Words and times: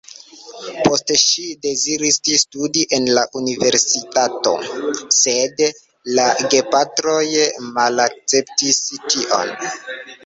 Poste 0.85 1.15
ŝi 1.23 1.43
deziris 1.65 2.17
studi 2.43 2.85
en 2.99 3.05
la 3.17 3.25
universitato, 3.41 4.55
sed 5.19 5.61
la 6.19 6.25
gepatroj 6.55 7.23
malakceptis 7.79 8.85
tion. 9.07 9.57